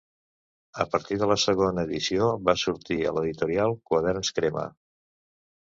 [0.85, 4.69] A partir de la segona edició va sortir a l’editorial Quaderns Crema.